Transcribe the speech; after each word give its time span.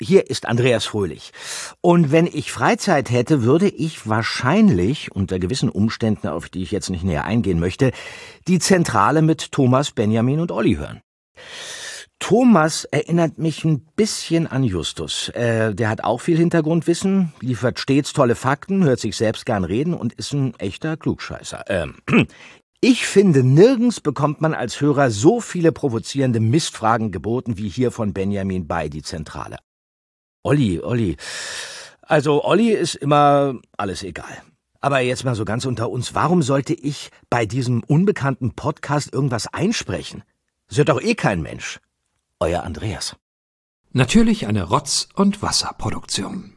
Hier 0.00 0.28
ist 0.28 0.46
Andreas 0.46 0.86
Fröhlich. 0.86 1.32
Und 1.80 2.10
wenn 2.10 2.26
ich 2.26 2.50
Freizeit 2.50 3.10
hätte, 3.10 3.44
würde 3.44 3.68
ich 3.68 4.08
wahrscheinlich, 4.08 5.12
unter 5.12 5.38
gewissen 5.38 5.68
Umständen, 5.68 6.26
auf 6.26 6.48
die 6.48 6.64
ich 6.64 6.72
jetzt 6.72 6.90
nicht 6.90 7.04
näher 7.04 7.24
eingehen 7.24 7.60
möchte, 7.60 7.92
die 8.48 8.58
Zentrale 8.58 9.22
mit 9.22 9.52
Thomas, 9.52 9.92
Benjamin 9.92 10.40
und 10.40 10.50
Olli 10.50 10.74
hören. 10.74 11.00
Thomas 12.18 12.84
erinnert 12.84 13.38
mich 13.38 13.64
ein 13.64 13.86
bisschen 13.94 14.48
an 14.48 14.64
Justus. 14.64 15.28
Äh, 15.28 15.74
der 15.74 15.90
hat 15.90 16.02
auch 16.02 16.20
viel 16.20 16.38
Hintergrundwissen, 16.38 17.32
liefert 17.40 17.78
stets 17.78 18.12
tolle 18.12 18.34
Fakten, 18.34 18.82
hört 18.82 18.98
sich 18.98 19.16
selbst 19.16 19.46
gern 19.46 19.62
reden 19.62 19.94
und 19.94 20.14
ist 20.14 20.32
ein 20.32 20.54
echter 20.58 20.96
Klugscheißer. 20.96 21.64
Ähm, 21.68 21.96
ich 22.80 23.06
finde, 23.06 23.44
nirgends 23.44 24.00
bekommt 24.00 24.40
man 24.40 24.54
als 24.54 24.80
Hörer 24.80 25.10
so 25.10 25.40
viele 25.40 25.70
provozierende 25.70 26.40
Mistfragen 26.40 27.12
geboten 27.12 27.58
wie 27.58 27.68
hier 27.68 27.92
von 27.92 28.12
Benjamin 28.12 28.66
bei 28.66 28.88
die 28.88 29.02
Zentrale. 29.02 29.58
Olli, 30.46 30.78
Olli. 30.78 31.16
Also 32.02 32.44
Olli 32.44 32.70
ist 32.70 32.96
immer 32.96 33.54
alles 33.78 34.02
egal. 34.02 34.42
Aber 34.82 35.00
jetzt 35.00 35.24
mal 35.24 35.34
so 35.34 35.46
ganz 35.46 35.64
unter 35.64 35.88
uns, 35.88 36.14
warum 36.14 36.42
sollte 36.42 36.74
ich 36.74 37.10
bei 37.30 37.46
diesem 37.46 37.82
unbekannten 37.82 38.54
Podcast 38.54 39.10
irgendwas 39.10 39.46
einsprechen? 39.46 40.22
Das 40.68 40.76
hört 40.76 40.90
doch 40.90 41.00
eh 41.00 41.14
kein 41.14 41.40
Mensch. 41.40 41.80
Euer 42.40 42.62
Andreas. 42.62 43.16
Natürlich 43.92 44.46
eine 44.46 44.64
Rotz- 44.64 45.08
und 45.14 45.40
Wasserproduktion. 45.40 46.56